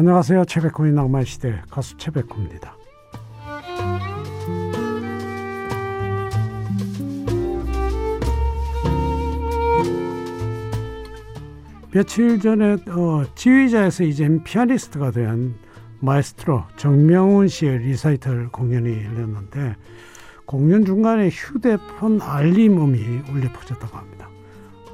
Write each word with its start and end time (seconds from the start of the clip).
안녕하세요. 0.00 0.46
최백호의 0.46 0.92
낭만 0.92 1.26
시대 1.26 1.60
가수 1.68 1.94
최백호입니다. 1.98 2.74
며칠 11.92 12.40
전에 12.40 12.78
어, 12.88 13.24
지휘자에서 13.34 14.04
이제 14.04 14.26
피아니스트가 14.42 15.10
된 15.10 15.54
마에스트로 15.98 16.64
정명훈 16.78 17.48
씨의 17.48 17.80
리사이틀 17.80 18.48
공연이 18.48 19.04
열렸는데 19.04 19.76
공연 20.46 20.86
중간에 20.86 21.28
휴대폰 21.28 22.22
알림음이 22.22 23.30
울려 23.30 23.52
퍼졌다고 23.52 23.98
합니다. 23.98 24.30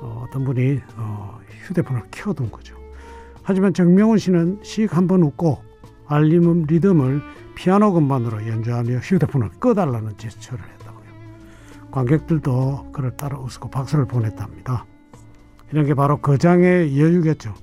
어, 0.00 0.26
떤 0.32 0.44
분이 0.44 0.80
어, 0.96 1.38
휴대폰을 1.68 2.02
켜둔 2.10 2.50
거죠. 2.50 2.75
하지만 3.46 3.72
정명훈 3.72 4.18
씨는 4.18 4.58
씩 4.64 4.96
한번 4.96 5.22
웃고 5.22 5.62
알림음 6.08 6.64
리듬을 6.64 7.22
피아노 7.54 7.92
건반으로 7.92 8.44
연주하며 8.48 8.98
휴대폰을 8.98 9.50
꺼달라는 9.60 10.16
제스처를 10.18 10.64
했다고요. 10.64 11.06
관객들도 11.92 12.90
그를 12.92 13.16
따라 13.16 13.38
웃고 13.38 13.70
박수를 13.70 14.06
보냈답니다. 14.06 14.84
이런 15.70 15.86
게 15.86 15.94
바로 15.94 16.16
거장의 16.16 17.00
여유겠죠. 17.00 17.54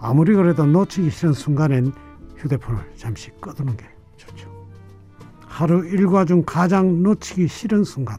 아무리 0.00 0.34
그래도 0.34 0.66
놓치기 0.66 1.08
싫은 1.08 1.34
순간엔 1.34 1.92
휴대폰을 2.38 2.82
잠시 2.96 3.30
꺼두는 3.40 3.76
게 3.76 3.86
좋죠. 4.16 4.50
하루 5.46 5.86
일과 5.86 6.24
중 6.24 6.42
가장 6.44 7.00
놓치기 7.00 7.46
싫은 7.46 7.84
순간 7.84 8.18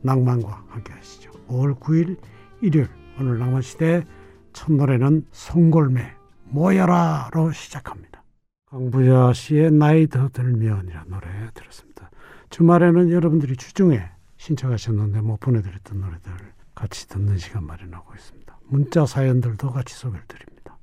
낭만과 0.00 0.64
함께 0.68 0.92
하시죠. 0.94 1.30
5월 1.46 1.78
9일 1.78 2.16
일요일 2.60 2.88
오늘 3.20 3.38
낭만시대 3.38 4.04
첫 4.52 4.72
노래는 4.72 5.26
송골매 5.32 6.12
모여라로 6.44 7.52
시작합니다. 7.52 8.22
강부자 8.66 9.32
씨의 9.34 9.72
나이 9.72 10.06
더 10.06 10.28
들면이라는 10.28 11.10
노래 11.10 11.26
들었습니다. 11.54 12.10
주말에는 12.50 13.10
여러분들이 13.10 13.56
주중에 13.56 14.02
신청하셨는데 14.36 15.20
못 15.20 15.40
보내드렸던 15.40 16.00
노래들 16.00 16.32
같이 16.74 17.08
듣는 17.08 17.38
시간 17.38 17.64
마련하고 17.64 18.14
있습니다. 18.14 18.58
문자 18.64 19.06
사연들도 19.06 19.70
같이 19.70 19.94
소개를 19.94 20.24
드립니다. 20.26 20.78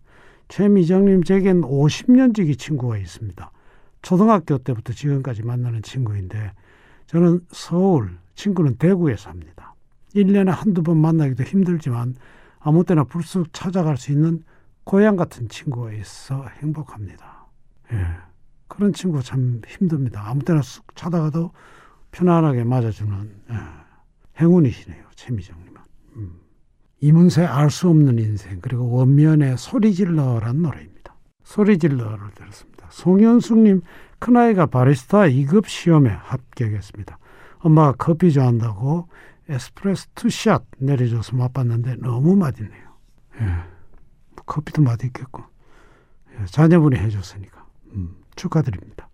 최미정님 0.48 1.24
제겐 1.24 1.62
50년 1.62 2.36
지기 2.36 2.56
친구가 2.56 2.98
있습니다. 2.98 3.52
초등학교 4.02 4.58
때부터 4.58 4.94
지금까지 4.94 5.44
만나는 5.44 5.82
친구인데 5.82 6.54
저는 7.08 7.42
서울, 7.52 8.18
친구는 8.36 8.78
대구에 8.78 9.16
삽니다. 9.16 9.76
1년에 10.16 10.48
한두 10.48 10.82
번 10.84 10.98
만나기도 10.98 11.44
힘들지만 11.44 12.16
아무 12.60 12.84
때나 12.84 13.04
불쑥 13.04 13.54
찾아갈 13.54 13.98
수 13.98 14.12
있는 14.12 14.44
고향 14.84 15.16
같은 15.16 15.48
친구가 15.50 15.94
있어 15.94 16.46
행복합니다. 16.62 17.48
예. 17.94 18.06
그런 18.68 18.94
친구 18.94 19.22
참 19.24 19.62
힘듭니다. 19.68 20.24
아무 20.26 20.44
때나 20.44 20.62
쑥 20.62 20.96
찾아가도 20.96 21.52
편안하게 22.12 22.64
맞아주는 22.64 23.32
예. 23.52 23.56
행운이시네요. 24.42 25.04
최미정님은. 25.16 25.82
음. 26.18 26.40
이문세 27.02 27.46
알 27.46 27.70
수 27.70 27.90
없는 27.90 28.20
인생 28.20 28.60
그리고 28.62 28.90
원면의 28.92 29.58
소리질러란 29.58 30.62
노래입니다. 30.62 31.16
소리질러를 31.44 32.32
들었습니다. 32.36 32.88
송현숙님 32.90 33.82
큰아이가 34.20 34.66
바리스타 34.66 35.22
2급 35.28 35.68
시험에 35.68 36.10
합격했습니다. 36.10 37.18
엄마가 37.60 37.94
커피 37.98 38.32
좋아한다고 38.32 39.08
에스프레소 39.50 40.08
two 40.16 40.36
shot 40.36 40.64
내려줘서 40.78 41.36
맛봤는데 41.36 41.96
너무 41.98 42.36
맛있네요. 42.36 42.90
예. 43.42 43.46
뭐 43.46 44.44
커피도 44.46 44.82
맛있겠고 44.82 45.44
예. 46.40 46.46
자녀분이 46.46 46.96
해줬으니까 46.98 47.66
음, 47.94 48.16
축하드립니다. 48.36 49.10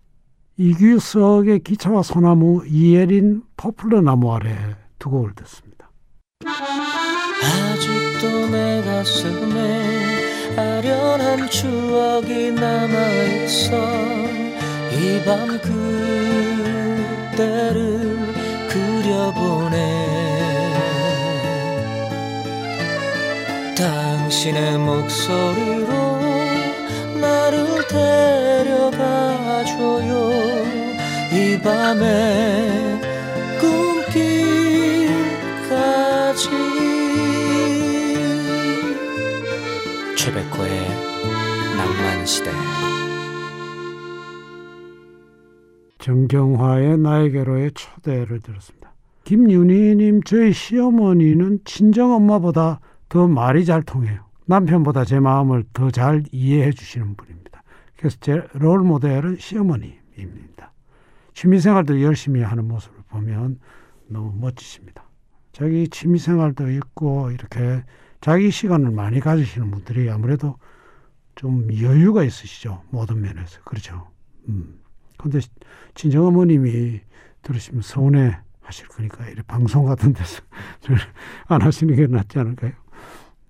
이규석의 0.58 1.60
기차와 1.60 2.02
소나무 2.02 2.64
이예린 2.66 3.42
포플러 3.56 4.00
나무 4.00 4.32
아래 4.34 4.76
두 4.98 5.10
곡을 5.10 5.32
듣습니다. 5.34 5.90
아직도 6.44 8.48
내 8.50 8.82
가슴에 8.82 10.56
아련한 10.56 11.48
추억이 11.48 12.52
남아있어 12.52 13.76
이 14.92 15.24
밤 15.26 15.46
그때를 17.36 18.32
그려보네 18.70 20.15
당신의 23.76 24.78
목소리로 24.78 25.86
나를 27.20 27.86
데려가줘요. 28.64 30.14
이 31.32 31.60
밤에 31.62 32.98
꿈길까지. 35.20 35.28
최백호의 40.16 40.70
낭만시대. 41.76 42.50
정경화의 45.98 46.98
나에게로의 46.98 47.72
초대를 47.74 48.40
들었습니다. 48.40 48.94
김윤희님 49.24 50.22
저희 50.22 50.52
시어머니는 50.52 51.60
친정 51.64 52.12
엄마보다 52.12 52.80
더 53.08 53.26
말이 53.28 53.64
잘 53.64 53.82
통해요. 53.82 54.24
남편보다 54.46 55.04
제 55.04 55.18
마음을 55.20 55.64
더 55.72 55.90
잘 55.90 56.22
이해해 56.32 56.70
주시는 56.72 57.16
분입니다. 57.16 57.62
그래서 57.96 58.16
제 58.20 58.42
롤 58.54 58.80
모델은 58.80 59.36
시어머니입니다. 59.38 60.72
취미생활도 61.34 62.02
열심히 62.02 62.42
하는 62.42 62.66
모습을 62.68 62.96
보면 63.10 63.58
너무 64.08 64.32
멋지십니다. 64.38 65.04
자기 65.52 65.88
취미생활도 65.88 66.70
있고 66.70 67.30
이렇게 67.30 67.82
자기 68.20 68.50
시간을 68.50 68.90
많이 68.90 69.20
가지시는 69.20 69.70
분들이 69.70 70.10
아무래도 70.10 70.56
좀 71.34 71.68
여유가 71.80 72.22
있으시죠. 72.24 72.82
모든 72.90 73.20
면에서. 73.20 73.60
그렇죠. 73.64 74.08
음. 74.48 74.80
근데 75.18 75.40
친정 75.94 76.26
어머님이 76.26 77.00
들으시면 77.42 77.82
서운해 77.82 78.38
하실 78.60 78.88
거니까 78.88 79.24
이렇게 79.26 79.42
방송 79.42 79.84
같은 79.86 80.12
데서 80.12 80.42
안 81.48 81.62
하시는 81.62 81.94
게 81.94 82.06
낫지 82.06 82.38
않을까요? 82.38 82.72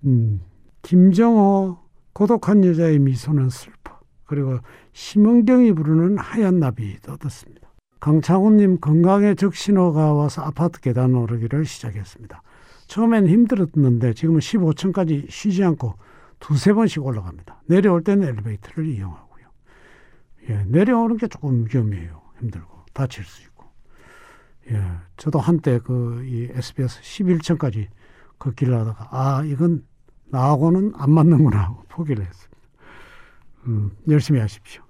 음. 0.05 0.41
김정호 0.81 1.77
고독한 2.13 2.63
여자의 2.63 2.99
미소는 2.99 3.49
슬퍼 3.49 3.99
그리고 4.25 4.59
심은경이 4.93 5.73
부르는 5.73 6.17
하얀 6.17 6.59
나비도 6.59 7.17
듣습니다. 7.17 7.67
강창훈님 7.99 8.79
건강에 8.79 9.33
적신호가 9.35 10.13
와서 10.13 10.41
아파트 10.43 10.79
계단 10.79 11.15
오르기를 11.15 11.65
시작했습니다. 11.65 12.41
처음엔 12.87 13.27
힘들었는데 13.27 14.13
지금은 14.13 14.39
15층까지 14.39 15.29
쉬지 15.29 15.63
않고 15.63 15.95
두세 16.39 16.73
번씩 16.73 17.03
올라갑니다. 17.05 17.63
내려올 17.65 18.03
때는 18.03 18.27
엘리베이터를 18.27 18.87
이용하고요. 18.87 19.45
예, 20.49 20.63
내려오는 20.67 21.17
게 21.17 21.27
조금 21.27 21.65
위험해요. 21.69 22.21
힘들고 22.39 22.85
다칠 22.93 23.25
수 23.25 23.41
있고. 23.43 23.65
예, 24.71 24.81
저도 25.17 25.39
한때 25.39 25.79
그 25.79 26.23
이 26.25 26.49
SBS 26.51 27.01
11층까지 27.01 27.87
걷기를 28.39 28.73
하다가 28.73 29.09
아 29.11 29.43
이건 29.43 29.83
나하고는 30.29 30.93
안 30.95 31.11
맞는구나 31.11 31.57
하고 31.57 31.83
포기를 31.89 32.25
했습니다. 32.25 32.57
음, 33.67 33.91
열심히 34.09 34.39
하십시오. 34.39 34.83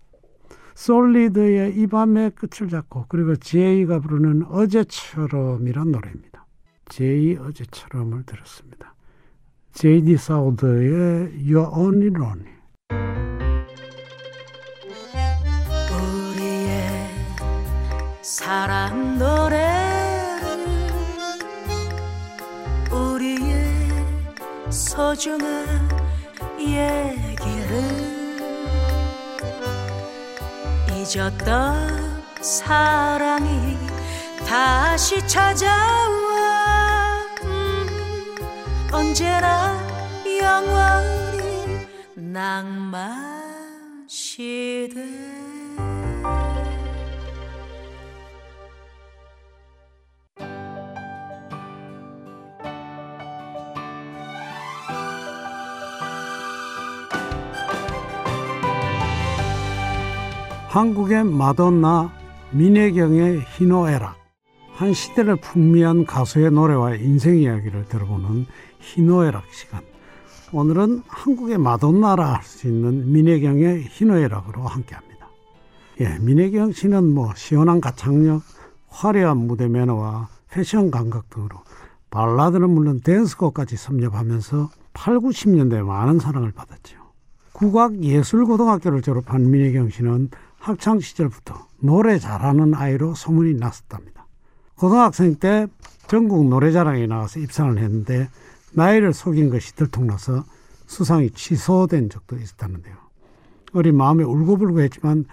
솔리드의 0.76 1.76
이 1.76 1.88
밤의 1.88 2.32
끝을 2.36 2.70
잡고 2.70 3.06
그리고 3.10 3.36
제이가 3.36 4.00
부르는 4.00 4.46
어제처럼이란 4.48 5.92
노래입니다. 5.92 6.46
제이 6.90 7.36
어제처럼을 7.36 8.24
들었습니다. 8.24 8.94
제이디 9.74 10.18
사우드의 10.18 11.46
You're 11.46 11.76
Only 11.76 12.08
Lonely 12.08 12.58
우리의 15.92 17.10
사랑 18.22 19.18
노 19.18 19.37
소중한 24.98 25.88
얘기를 26.60 27.70
잊었던 30.90 32.24
사랑이 32.42 33.78
다시 34.48 35.26
찾아와. 35.28 36.08
음, 37.44 38.36
언제나 38.92 39.80
영원히 40.26 41.86
낭만 42.16 44.04
시대 44.08 45.06
한국의 60.78 61.24
마돈나 61.24 62.12
민혜경의 62.52 63.42
희노애락 63.58 64.16
한 64.74 64.94
시대를 64.94 65.38
풍미한 65.38 66.06
가수의 66.06 66.52
노래와 66.52 66.98
인생 66.98 67.40
이야기를 67.40 67.86
들어보는 67.86 68.46
희노애락 68.82 69.46
시간 69.52 69.82
오늘은 70.52 71.02
한국의 71.08 71.58
마돈나라 71.58 72.34
할 72.34 72.44
수 72.44 72.68
있는 72.68 73.12
민혜경의 73.12 73.86
희노애락으로 73.90 74.68
함께합니다. 74.68 75.28
예, 76.02 76.20
민혜경 76.20 76.74
씨는 76.74 77.12
뭐 77.12 77.34
시원한 77.36 77.82
가창력, 77.82 78.44
화려한 78.90 79.36
무대 79.36 79.68
매너와 79.68 80.28
패션 80.52 80.92
감각 80.92 81.32
등으로 81.32 81.56
발라드는 82.12 82.70
물론 82.70 83.00
댄스곡까지 83.00 83.78
섭렵하면서 83.78 84.70
8, 84.94 85.18
90년대에 85.18 85.84
많은 85.84 86.20
사랑을 86.20 86.52
받았죠. 86.52 87.00
국악예술고등학교를 87.54 89.02
졸업한 89.02 89.50
민혜경 89.50 89.90
씨는 89.90 90.30
학창 90.60 91.00
시절부터 91.00 91.68
노래 91.80 92.20
잘하는 92.20 92.74
아이로 92.74 93.16
소문이 93.16 93.56
났었답니다. 93.56 94.28
고등학생 94.76 95.36
때 95.36 95.68
전국 96.08 96.48
노래자랑에 96.48 97.08
나가서 97.08 97.40
입상을 97.40 97.78
했는데 97.78 98.30
나이를 98.74 99.14
속인 99.14 99.50
것이 99.50 99.76
들통나서 99.76 100.44
수상이 100.86 101.32
취소된 101.32 102.10
적도 102.10 102.38
있었다는데요. 102.38 102.96
어린 103.74 103.96
마음에 103.98 104.24
울고불고 104.24 104.82
했지만 104.82 105.26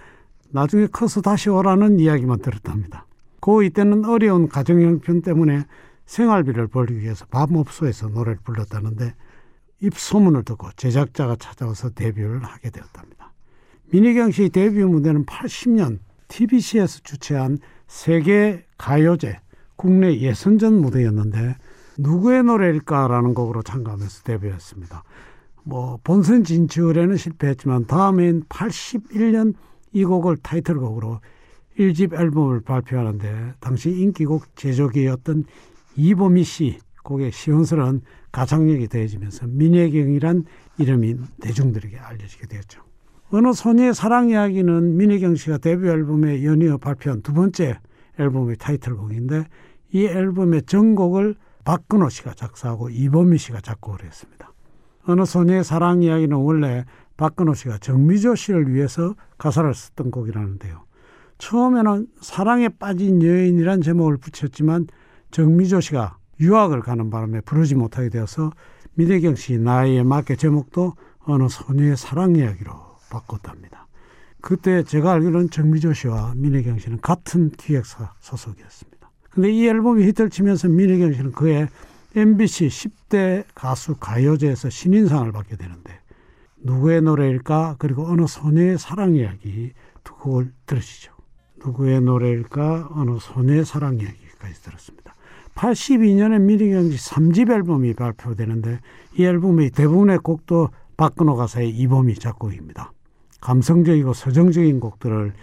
나중에 0.49 0.87
커서 0.87 1.21
다시 1.21 1.49
오라는 1.49 1.99
이야기만 1.99 2.39
들었답니다. 2.39 3.05
고2 3.41 3.73
때는 3.73 4.05
어려운 4.05 4.49
가정 4.49 4.81
형편 4.81 5.21
때문에 5.21 5.65
생활비를 6.05 6.67
벌기 6.67 6.99
위해서 6.99 7.25
밤업소에서 7.27 8.09
노래를 8.09 8.39
불렀다는데 8.43 9.13
입소문을 9.81 10.43
듣고 10.43 10.69
제작자가 10.75 11.35
찾아와서 11.35 11.89
데뷔를 11.89 12.43
하게 12.43 12.69
되었답니다. 12.69 13.14
민희경 13.91 14.31
씨 14.31 14.49
데뷔 14.49 14.83
무대는 14.83 15.25
80년 15.25 15.99
TBC에서 16.27 16.99
주최한 17.03 17.59
세계 17.87 18.65
가요제 18.77 19.37
국내 19.75 20.19
예선전 20.19 20.81
무대였는데 20.81 21.55
누구의 21.97 22.43
노래일까라는 22.43 23.33
곡으로 23.33 23.61
참가하면서 23.63 24.23
데뷔했습니다. 24.23 25.03
뭐 25.63 25.99
본선 26.03 26.43
진출에는 26.43 27.17
실패했지만 27.17 27.85
다음엔 27.85 28.43
81년 28.43 29.53
이 29.93 30.03
곡을 30.03 30.37
타이틀곡으로 30.37 31.21
1집 31.79 32.13
앨범을 32.13 32.61
발표하는데 32.61 33.53
당시 33.59 33.89
인기곡 33.89 34.55
제조기였던 34.55 35.45
이보미 35.95 36.43
씨 36.43 36.79
곡의 37.03 37.31
시원스러운 37.31 38.01
가창력이 38.31 38.87
더해지면서 38.89 39.47
민혜경이란 39.47 40.45
이름이 40.77 41.15
대중들에게 41.41 41.97
알려지게 41.97 42.47
되었죠. 42.47 42.81
어느 43.37 43.51
소녀의 43.51 43.93
사랑 43.93 44.29
이야기는 44.29 44.95
민혜경 44.95 45.35
씨가 45.35 45.57
데뷔 45.57 45.89
앨범에 45.89 46.45
연이어 46.45 46.77
발표한 46.77 47.21
두 47.21 47.33
번째 47.33 47.77
앨범의 48.17 48.55
타이틀곡인데 48.55 49.43
이 49.91 50.05
앨범의 50.05 50.61
전곡을 50.61 51.35
박근호 51.65 52.07
씨가 52.07 52.33
작사하고 52.33 52.89
이범미 52.89 53.37
씨가 53.37 53.59
작곡을 53.59 54.05
했습니다. 54.05 54.53
어느 55.05 55.25
소녀의 55.25 55.65
사랑 55.65 56.01
이야기는 56.01 56.37
원래 56.37 56.85
박근호 57.17 57.55
씨가 57.55 57.79
정미조 57.79 58.35
씨를 58.35 58.73
위해서 58.73 59.15
가사를 59.37 59.73
썼던 59.73 60.11
곡이라는데요. 60.11 60.85
처음에는 61.37 62.07
사랑에 62.21 62.69
빠진 62.69 63.21
여인이란 63.21 63.81
제목을 63.81 64.15
붙였지만 64.15 64.87
정미조 65.31 65.81
씨가 65.81 66.19
유학을 66.39 66.79
가는 66.79 67.09
바람에 67.09 67.41
부르지 67.41 67.75
못하게 67.75 68.07
되어서 68.07 68.51
민혜경 68.93 69.35
씨 69.35 69.59
나이에 69.59 70.03
맞게 70.03 70.37
제목도 70.37 70.93
어느 71.25 71.49
소녀의 71.49 71.97
사랑 71.97 72.37
이야기로 72.37 72.94
바꿨답니다. 73.09 73.87
그때 74.41 74.83
제가 74.83 75.13
알기로는 75.13 75.49
정미조 75.49 75.93
씨와 75.93 76.33
민혜경 76.35 76.79
씨는 76.79 77.01
같은 77.01 77.49
기획사 77.49 78.13
소속이었습니다. 78.19 79.09
근데 79.31 79.51
이 79.51 79.67
앨범이 79.67 80.05
히트를 80.07 80.29
치면서 80.29 80.69
민혜경 80.69 81.13
씨는 81.13 81.31
그해 81.31 81.67
MBC 82.15 82.67
10대 82.67 83.43
가수 83.53 83.95
가요제에서 83.95 84.69
신인상을 84.69 85.31
받게 85.31 85.57
되는데 85.57 85.99
누구의 86.57 87.01
노래일까 87.01 87.75
그리고 87.77 88.07
어느 88.07 88.25
소녀의 88.27 88.77
사랑 88.77 89.15
이야기 89.15 89.73
두 90.03 90.15
곡을 90.15 90.53
들으시죠. 90.65 91.11
누구의 91.57 92.01
노래일까 92.01 92.89
어느 92.91 93.17
소녀의 93.19 93.65
사랑 93.65 93.99
이야기까지 93.99 94.61
들었습니다. 94.61 95.15
82년에 95.55 96.39
미리경 96.39 96.91
씨 96.91 97.09
3집 97.09 97.51
앨범이 97.51 97.93
발표되는데 97.93 98.79
이 99.17 99.23
앨범의 99.23 99.71
대부분의 99.71 100.19
곡도 100.19 100.69
박근호 100.97 101.35
가사의 101.35 101.69
이범이 101.69 102.15
작곡입니다. 102.15 102.93
감성적이고 103.45 104.13
서정적인 104.13 104.79
곡들을 104.79 105.33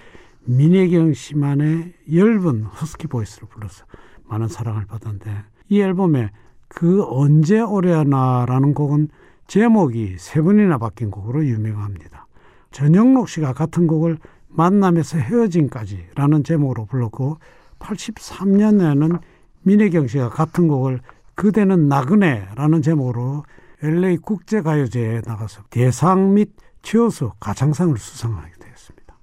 민혜경 0.44 1.12
씨만의 1.12 1.92
엷은 2.10 2.64
허스키 2.64 3.06
보이스로 3.06 3.46
불러서 3.46 3.84
많은 4.24 4.48
사랑을 4.48 4.86
받았는데 4.86 5.30
이 5.68 5.80
앨범에 5.80 6.30
그 6.66 7.04
언제 7.04 7.60
오려나라는 7.60 8.74
곡은 8.74 9.08
제목이 9.46 10.16
세 10.18 10.42
번이나 10.42 10.78
바뀐 10.78 11.12
곡으로 11.12 11.46
유명합니다. 11.46 12.26
전영록 12.72 13.28
씨가 13.28 13.52
같은 13.52 13.86
곡을 13.86 14.18
만남에서 14.48 15.18
헤어짐까지라는 15.18 16.42
제목으로 16.42 16.86
불렀고 16.86 17.38
83년에는 17.78 19.20
민혜경 19.62 20.08
씨가 20.08 20.30
같은 20.30 20.66
곡을 20.66 21.00
그대는 21.36 21.86
나그네라는 21.86 22.82
제목으로 22.82 23.44
LA 23.80 24.16
국제가요제에 24.16 25.22
나가서 25.24 25.62
대상 25.70 26.34
및 26.34 26.50
최우수 26.82 27.32
가창상을 27.40 27.96
수상하게 27.96 28.52
되었습니다. 28.58 29.18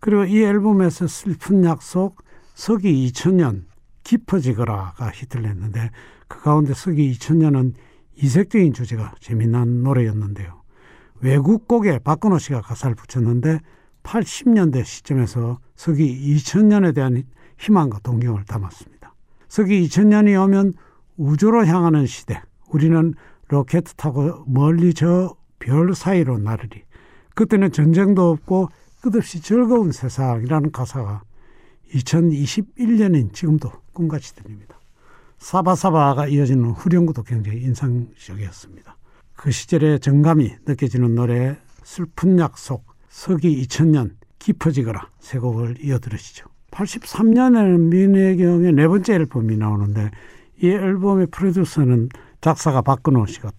그리고 0.00 0.24
이 0.24 0.42
앨범에서 0.42 1.06
슬픈 1.06 1.64
약속, 1.64 2.22
서기 2.54 3.10
2000년, 3.10 3.64
깊어지거라가 4.04 5.10
히트를 5.10 5.48
했는데 5.48 5.90
그 6.26 6.42
가운데 6.42 6.74
서기 6.74 7.12
2000년은 7.12 7.74
이색적인 8.16 8.72
주제가 8.72 9.14
재미난 9.20 9.82
노래였는데요. 9.82 10.62
외국 11.20 11.68
곡에 11.68 11.98
박건호 11.98 12.38
씨가 12.38 12.62
가사를 12.62 12.94
붙였는데 12.96 13.60
80년대 14.02 14.84
시점에서 14.84 15.58
서기 15.74 16.34
2000년에 16.34 16.94
대한 16.94 17.22
희망과 17.58 18.00
동경을 18.00 18.44
담았습니다. 18.44 19.14
서기 19.48 19.82
2000년이 19.86 20.42
오면 20.42 20.74
우주로 21.16 21.66
향하는 21.66 22.06
시대. 22.06 22.40
우리는 22.68 23.14
로켓 23.48 23.84
타고 23.96 24.44
멀리 24.46 24.94
저 24.94 25.34
별 25.58 25.94
사이로 25.94 26.38
나르리. 26.38 26.82
그때는 27.34 27.72
전쟁도 27.72 28.30
없고 28.30 28.68
끝없이 29.00 29.40
즐거운 29.40 29.92
세상이라는 29.92 30.72
가사가 30.72 31.22
2021년인 31.92 33.32
지금도 33.32 33.70
꿈같이 33.92 34.34
들립니다. 34.34 34.78
사바사바가 35.38 36.26
이어지는 36.26 36.70
후렴구도 36.70 37.22
굉장히 37.22 37.62
인상적이었습니다. 37.62 38.96
그 39.36 39.50
시절의 39.50 40.00
정감이 40.00 40.56
느껴지는 40.66 41.14
노래 41.14 41.56
슬픈 41.84 42.38
약속, 42.38 42.84
서기 43.08 43.64
2000년, 43.64 44.10
깊어지거라 44.38 45.08
세 45.20 45.38
곡을 45.38 45.76
이어 45.80 45.98
들으시죠. 45.98 46.46
83년에는 46.72 47.78
민혜경의 47.78 48.72
네 48.72 48.88
번째 48.88 49.14
앨범이 49.14 49.56
나오는데 49.56 50.10
이 50.60 50.68
앨범의 50.68 51.28
프로듀서는 51.30 52.08
작사가 52.40 52.82
박근호 52.82 53.26
씨가 53.26 53.52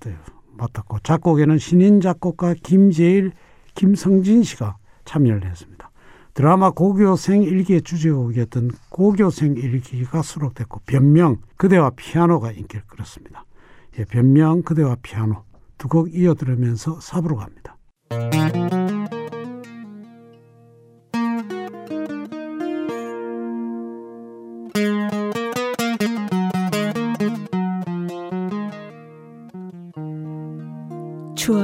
맡았고 0.60 1.00
작곡에는 1.00 1.58
신인 1.58 2.01
작곡가 2.01 2.54
김재일, 2.62 3.32
김성진 3.75 4.44
씨가 4.44 4.78
참여를 5.06 5.50
했습니다. 5.50 5.89
드라마 6.34 6.72
고교생 6.72 7.44
일기의 7.44 7.82
주제곡이었던 7.82 8.72
고교생 8.89 9.56
일기가 9.56 10.22
수록됐고 10.22 10.82
변명 10.86 11.38
그대와 11.58 11.92
피아노가 11.96 12.51
인기를 12.51 12.84
끌었습니다. 12.88 13.46
예, 13.98 14.06
변명 14.06 14.62
그대와 14.62 14.98
피아노 15.01 15.44
두 15.78 15.88
곡 15.88 16.13
이어 16.13 16.34
들으면서 16.36 17.00
사부로 17.00 17.38
갑니다. 17.38 17.78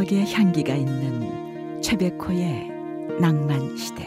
추억의 0.06 0.34
향기가 0.34 0.74
있는 0.76 1.82
최백호의 1.82 2.70
낭만 3.20 3.76
시대. 3.76 4.04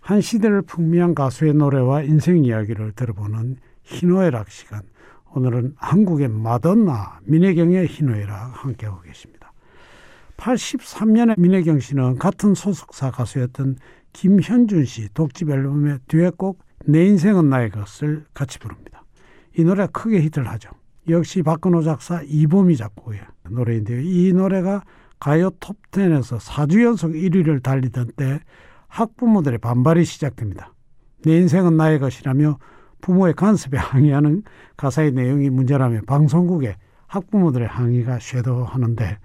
한 0.00 0.20
시대를 0.20 0.62
풍미한 0.62 1.14
가수의 1.14 1.54
노래와 1.54 2.02
인생 2.02 2.44
이야기를 2.44 2.92
들어보는 2.92 3.56
희노애락 3.84 4.50
시간. 4.50 4.82
오늘은 5.34 5.74
한국의 5.76 6.28
마돈나 6.28 7.20
민혜경의 7.24 7.86
희노애락 7.86 8.64
함께하고 8.64 9.02
계십니다. 9.02 9.52
83년에 10.36 11.38
민혜경 11.38 11.80
씨는 11.80 12.18
같은 12.18 12.54
소속사 12.54 13.10
가수였던 13.10 13.76
김현준 14.12 14.84
씨 14.84 15.08
독집 15.14 15.50
앨범의 15.50 16.00
듀엣곡 16.08 16.58
내 16.86 17.06
인생은 17.06 17.48
나의 17.48 17.70
것을 17.70 18.24
같이 18.34 18.58
부릅니다. 18.58 19.04
이 19.56 19.64
노래 19.64 19.86
크게 19.86 20.20
히트를 20.20 20.48
하죠. 20.48 20.70
역시 21.08 21.42
박근호 21.42 21.82
작사 21.82 22.22
이범희 22.22 22.76
작곡의 22.76 23.20
노래인데요. 23.50 24.00
이 24.00 24.32
노래가 24.32 24.84
가요 25.18 25.50
톱10에서 25.50 26.38
4주 26.38 26.84
연속 26.84 27.12
1위를 27.12 27.62
달리던 27.62 28.12
때 28.16 28.40
학부모들의 28.88 29.58
반발이 29.58 30.04
시작됩니다. 30.04 30.74
내 31.24 31.36
인생은 31.36 31.76
나의 31.76 31.98
것이라며 31.98 32.58
부모의 33.00 33.34
간섭에 33.34 33.78
항의하는 33.78 34.42
가사의 34.76 35.12
내용이 35.12 35.50
문제라며 35.50 36.00
방송국에 36.06 36.76
학부모들의 37.06 37.66
항의가 37.66 38.18
쇄도하는데 38.20 39.18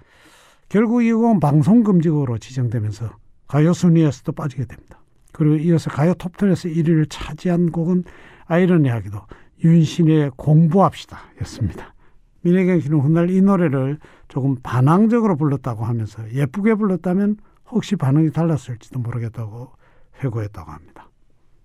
결국 0.68 1.02
이 1.02 1.12
곡은 1.12 1.40
방송금지곡으로 1.40 2.38
지정되면서 2.38 3.10
가요 3.46 3.72
순위에서도 3.72 4.32
빠지게 4.32 4.66
됩니다. 4.66 5.00
그리고 5.32 5.56
이어서 5.56 5.90
가요 5.90 6.12
톱10에서 6.14 6.74
1위를 6.74 7.06
차지한 7.08 7.70
곡은 7.70 8.04
아이러니하게도 8.46 9.20
윤신의 9.62 10.32
공부합시다 10.36 11.18
였습니다. 11.42 11.94
민혜경 12.42 12.80
씨는 12.80 13.00
훗날 13.00 13.30
이 13.30 13.42
노래를 13.42 13.98
조금 14.28 14.56
반항적으로 14.62 15.36
불렀다고 15.36 15.84
하면서 15.84 16.30
예쁘게 16.32 16.74
불렀다면 16.74 17.36
혹시 17.70 17.96
반응이 17.96 18.30
달랐을지도 18.30 19.00
모르겠다고 19.00 19.72
회고했다고 20.22 20.70
합니다. 20.70 21.10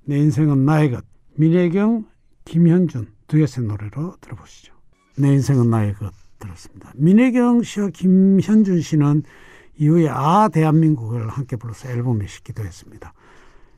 내 0.05 0.17
인생은 0.17 0.65
나의 0.65 0.91
것. 0.91 1.05
민혜경, 1.35 2.05
김현준 2.45 3.07
두엣의 3.27 3.65
노래로 3.65 4.15
들어보시죠. 4.21 4.73
내 5.17 5.29
인생은 5.29 5.69
나의 5.69 5.93
것 5.93 6.12
들었습니다. 6.39 6.91
민혜경 6.95 7.63
씨와 7.63 7.89
김현준 7.89 8.81
씨는 8.81 9.23
이후에 9.77 10.09
아 10.09 10.50
대한민국을 10.50 11.29
함께 11.29 11.55
불러서 11.55 11.89
앨범에 11.89 12.27
싣기도 12.27 12.63
했습니다. 12.63 13.13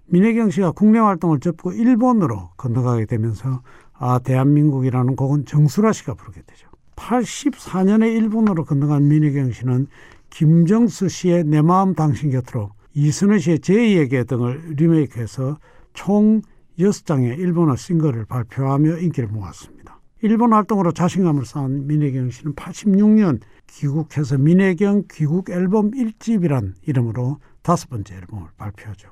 민혜경 0.07 0.49
씨가 0.49 0.71
국내 0.71 0.99
활동을 0.99 1.39
접고 1.39 1.71
일본으로 1.71 2.51
건너가게 2.57 3.05
되면서 3.05 3.61
아 3.97 4.19
대한민국이라는 4.19 5.15
곡은 5.15 5.45
정수라 5.45 5.93
씨가 5.93 6.15
부르게 6.15 6.41
되죠. 6.41 6.67
84년에 6.95 8.15
일본으로 8.15 8.65
건너간 8.65 9.07
민혜경 9.07 9.51
씨는 9.51 9.87
김정수 10.29 11.09
씨의 11.09 11.45
내 11.45 11.61
마음 11.61 11.93
당신 11.93 12.29
곁으로 12.29 12.71
이순애 12.93 13.39
씨의 13.39 13.59
제2에게 13.59 14.27
등을 14.27 14.75
리메이크해서 14.75 15.59
총 15.93 16.41
6장의 16.79 17.37
일본어 17.39 17.75
싱글을 17.75 18.25
발표하며 18.25 18.97
인기를 18.97 19.29
모았습니다. 19.29 19.99
일본 20.21 20.53
활동으로 20.53 20.91
자신감을 20.91 21.45
쌓은 21.45 21.87
민혜경 21.87 22.31
씨는 22.31 22.55
86년 22.55 23.39
귀국해서 23.67 24.37
민혜경 24.37 25.03
귀국 25.11 25.49
앨범 25.49 25.91
1집이란 25.91 26.73
이름으로 26.83 27.39
다섯 27.61 27.89
번째 27.89 28.15
앨범을 28.15 28.47
발표하죠. 28.57 29.09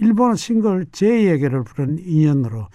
일본어 0.00 0.34
싱글 0.34 0.86
제2에게를 0.86 1.64
부른 1.64 1.98
인연으로 1.98 2.68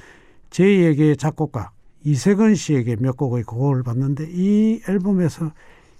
제2에게의 0.50 1.18
작곡가 1.18 1.72
이세근 2.04 2.56
씨에게 2.56 2.96
몇 2.98 3.18
곡의 3.18 3.44
곡을 3.44 3.84
받는데 3.84 4.30
이 4.32 4.82
앨범에서 4.88 5.52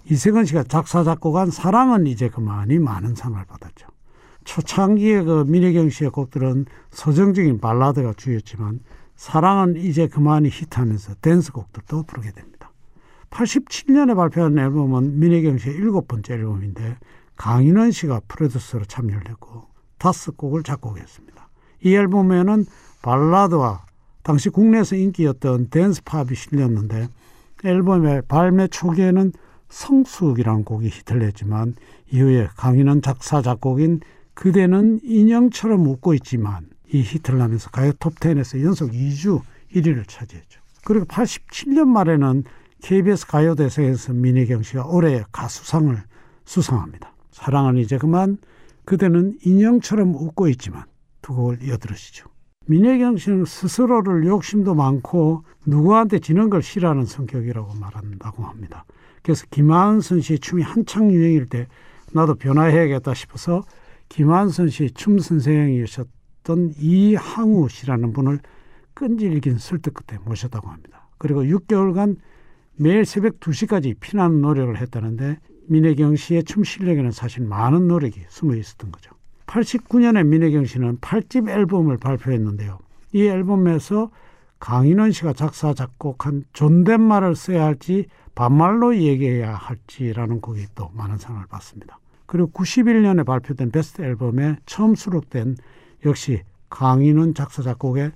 이세근 0.06 0.46
씨가 0.46 0.64
작사 0.64 1.04
작곡한 1.04 1.50
사랑은 1.50 2.06
이제 2.06 2.28
그만이 2.28 2.78
많은 2.78 3.14
상을 3.14 3.42
받았죠. 3.44 3.86
초창기의 4.44 5.24
그 5.24 5.44
민혜경 5.46 5.90
씨의 5.90 6.10
곡들은 6.10 6.66
서정적인 6.90 7.60
발라드가 7.60 8.14
주였지만 8.16 8.80
사랑은 9.14 9.76
이제 9.76 10.08
그만이 10.08 10.48
히트하면서 10.48 11.16
댄스 11.20 11.52
곡들도 11.52 12.04
부르게 12.04 12.32
됩니다. 12.32 12.72
87년에 13.28 14.16
발표한 14.16 14.58
앨범은 14.58 15.18
민혜경 15.20 15.58
씨의 15.58 15.76
일곱 15.76 16.08
번째 16.08 16.34
앨범인데 16.34 16.96
강인원 17.36 17.90
씨가 17.90 18.22
프로듀서로 18.28 18.84
참여를 18.86 19.28
했고 19.28 19.66
다섯 19.98 20.36
곡을 20.36 20.62
작곡했습니다. 20.62 21.48
이 21.82 21.94
앨범에는 21.94 22.64
발라드와 23.02 23.84
당시 24.22 24.50
국내에서 24.50 24.96
인기였던 24.96 25.68
댄스팝이 25.68 26.34
실렸는데 26.34 27.08
앨범의 27.64 28.22
발매 28.28 28.68
초기에는 28.68 29.32
성숙이라는 29.68 30.64
곡이 30.64 30.88
히트를 30.88 31.22
했지만 31.22 31.74
이후에 32.10 32.48
강인한 32.56 33.02
작사 33.02 33.40
작곡인 33.42 34.00
그대는 34.34 35.00
인형처럼 35.02 35.86
웃고 35.86 36.14
있지만 36.14 36.68
이 36.92 37.02
히트를 37.02 37.40
하면서 37.40 37.70
가요 37.70 37.92
톱10에서 37.92 38.62
연속 38.64 38.90
2주 38.90 39.42
1위를 39.74 40.08
차지했죠. 40.08 40.60
그리고 40.84 41.04
87년 41.04 41.86
말에는 41.86 42.44
KBS 42.82 43.26
가요대상에서 43.26 44.14
민혜경 44.14 44.62
씨가 44.62 44.86
올해의 44.86 45.24
가수상을 45.30 46.02
수상합니다. 46.44 47.12
사랑은 47.30 47.76
이제 47.76 47.98
그만 47.98 48.38
그대는 48.84 49.38
인형처럼 49.44 50.14
웃고 50.14 50.48
있지만 50.48 50.84
두 51.22 51.34
곡을 51.34 51.62
이어들으시죠. 51.62 52.29
민혜경 52.70 53.16
씨는 53.16 53.46
스스로를 53.46 54.26
욕심도 54.26 54.76
많고 54.76 55.42
누구한테 55.66 56.20
지는 56.20 56.50
걸 56.50 56.62
싫어하는 56.62 57.04
성격이라고 57.04 57.74
말한다고 57.74 58.44
합니다. 58.44 58.84
그래서 59.24 59.44
김한선 59.50 60.20
씨의 60.20 60.38
춤이 60.38 60.62
한창 60.62 61.10
유행일 61.10 61.46
때 61.46 61.66
나도 62.12 62.36
변화해야겠다 62.36 63.12
싶어서 63.12 63.64
김한선 64.08 64.68
씨의 64.68 64.92
춤 64.92 65.18
선생이셨던 65.18 66.74
이항우 66.78 67.68
씨라는 67.68 68.12
분을 68.12 68.38
끈질긴 68.94 69.58
설득 69.58 69.94
끝에 69.94 70.20
모셨다고 70.24 70.68
합니다. 70.68 71.08
그리고 71.18 71.42
6개월간 71.42 72.18
매일 72.76 73.04
새벽 73.04 73.40
2시까지 73.40 73.96
피나는 73.98 74.42
노력을 74.42 74.76
했다는데 74.76 75.40
민혜경 75.66 76.14
씨의 76.14 76.44
춤 76.44 76.62
실력에는 76.62 77.10
사실 77.10 77.42
많은 77.42 77.88
노력이 77.88 78.26
숨어 78.28 78.54
있었던 78.54 78.92
거죠. 78.92 79.10
89년에 79.50 80.24
민혜경 80.26 80.64
씨는 80.64 80.98
8집 80.98 81.48
앨범을 81.48 81.98
발표했는데요. 81.98 82.78
이 83.12 83.26
앨범에서 83.26 84.10
강인원 84.60 85.10
씨가 85.10 85.32
작사 85.32 85.74
작곡한 85.74 86.44
존댓말을 86.52 87.34
써야 87.34 87.64
할지 87.64 88.06
반말로 88.34 88.96
얘기해야 88.96 89.54
할지라는 89.54 90.40
곡이 90.40 90.66
또 90.74 90.90
많은 90.94 91.18
상을 91.18 91.44
받습니다. 91.48 91.98
그리고 92.26 92.50
91년에 92.50 93.26
발표된 93.26 93.70
베스트 93.70 94.02
앨범에 94.02 94.56
처음 94.66 94.94
수록된 94.94 95.56
역시 96.06 96.42
강인원 96.68 97.34
작사 97.34 97.62
작곡의 97.62 98.12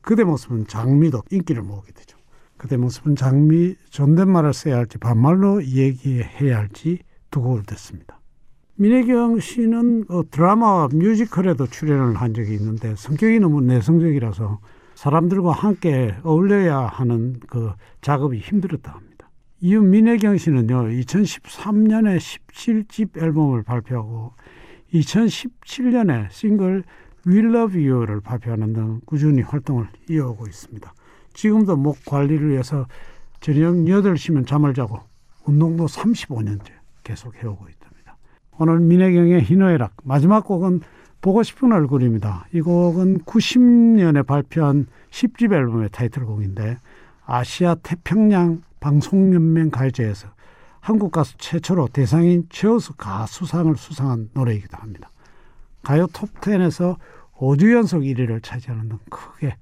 그대 0.00 0.24
모습은 0.24 0.68
장미도 0.68 1.24
인기를 1.30 1.62
모으게 1.62 1.92
되죠. 1.92 2.16
그대 2.56 2.76
모습은 2.76 3.14
장미 3.14 3.76
존댓말을 3.90 4.54
써야 4.54 4.78
할지 4.78 4.96
반말로 4.96 5.62
얘기해야 5.62 6.56
할지 6.56 7.00
두 7.30 7.42
곡을 7.42 7.64
듣습니다. 7.64 8.17
민혜경 8.80 9.40
씨는 9.40 10.04
그 10.04 10.22
드라마와 10.30 10.90
뮤지컬에도 10.92 11.66
출연을 11.66 12.14
한 12.14 12.32
적이 12.32 12.54
있는데 12.54 12.94
성격이 12.94 13.40
너무 13.40 13.60
내성적이라서 13.60 14.60
사람들과 14.94 15.50
함께 15.50 16.14
어울려야 16.22 16.86
하는 16.86 17.40
그 17.48 17.72
작업이 18.02 18.38
힘들었다 18.38 18.92
합니다. 18.92 19.30
이후 19.60 19.80
민혜경 19.80 20.38
씨는요, 20.38 20.90
2013년에 20.90 22.18
17집 22.18 23.20
앨범을 23.20 23.64
발표하고 23.64 24.34
2017년에 24.94 26.30
싱글 26.30 26.84
We 27.26 27.38
Love 27.38 27.84
You를 27.84 28.20
발표하는 28.20 28.74
등 28.74 29.00
꾸준히 29.04 29.42
활동을 29.42 29.88
이어오고 30.08 30.46
있습니다. 30.46 30.94
지금도 31.34 31.76
목 31.76 32.04
관리를 32.04 32.50
위해서 32.50 32.86
저녁 33.40 33.74
8시면 33.74 34.46
잠을 34.46 34.72
자고 34.72 35.00
운동도 35.44 35.86
35년째 35.86 36.70
계속 37.02 37.34
해오고 37.42 37.68
있다. 37.68 37.77
오늘 38.60 38.80
민혜경의 38.80 39.42
희노애락 39.42 39.98
마지막 40.02 40.44
곡은 40.44 40.80
보고 41.20 41.42
싶은 41.44 41.72
얼굴입니다. 41.72 42.46
이 42.52 42.60
곡은 42.60 43.20
90년에 43.20 44.26
발표한 44.26 44.86
10집 45.10 45.52
앨범의 45.52 45.90
타이틀곡인데 45.92 46.76
아시아 47.24 47.76
태평양 47.76 48.62
방송연맹 48.80 49.70
가요제에서 49.70 50.28
한국 50.80 51.12
가수 51.12 51.36
최초로 51.38 51.88
대상인 51.92 52.46
최우수 52.50 52.94
가수상을 52.94 53.76
수상한 53.76 54.30
노래이기도 54.32 54.76
합니다. 54.76 55.10
가요 55.82 56.06
톱10에서 56.08 56.96
5주 57.36 57.72
연속 57.74 58.00
1위를 58.00 58.42
차지하는 58.42 58.88
등 58.88 58.98
크게 59.08 59.54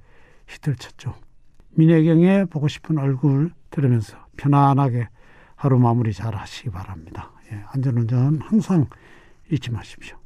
히트를 0.46 0.76
쳤죠. 0.76 1.14
민혜경의 1.72 2.46
보고 2.46 2.68
싶은 2.68 2.96
얼굴 2.96 3.50
들으면서 3.70 4.16
편안하게 4.38 5.08
하루 5.54 5.78
마무리 5.78 6.14
잘 6.14 6.34
하시기 6.34 6.70
바랍니다. 6.70 7.30
예, 7.52 7.64
안전운전 7.72 8.40
항상 8.40 8.86
잊지 9.50 9.70
마십시오. 9.70 10.18